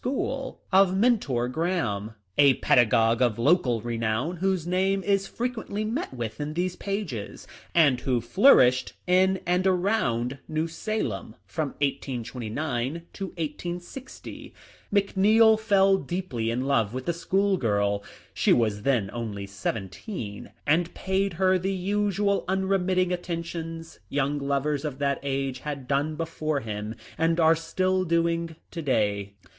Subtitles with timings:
[0.03, 0.81] 132 THE LIFE OF LINCOLN..
[0.95, 6.55] of Mentor Graham, a pedagogue of local renown whose name is frequently met with in
[6.55, 14.53] these pages, and who flourished in and around New Salem from 1829 to i860.
[14.91, 20.95] McNeil fell deeply in love with the school girl— she was then only seventeen— and
[20.95, 26.95] paid her the usual unremitting attentions young lovers of that age had done before him
[27.19, 29.33] and are still doing to day.